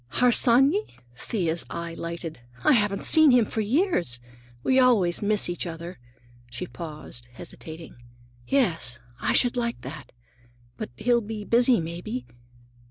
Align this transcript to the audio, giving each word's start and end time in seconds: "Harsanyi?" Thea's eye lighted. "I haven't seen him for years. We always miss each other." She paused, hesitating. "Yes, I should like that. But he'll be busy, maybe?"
"Harsanyi?" 0.13 0.97
Thea's 1.15 1.63
eye 1.69 1.93
lighted. 1.93 2.39
"I 2.63 2.71
haven't 2.71 3.03
seen 3.03 3.29
him 3.29 3.45
for 3.45 3.61
years. 3.61 4.19
We 4.63 4.79
always 4.79 5.21
miss 5.21 5.47
each 5.47 5.67
other." 5.67 5.99
She 6.49 6.65
paused, 6.65 7.27
hesitating. 7.33 7.97
"Yes, 8.47 8.97
I 9.19 9.33
should 9.33 9.55
like 9.55 9.81
that. 9.81 10.11
But 10.75 10.89
he'll 10.97 11.21
be 11.21 11.45
busy, 11.45 11.79
maybe?" 11.79 12.25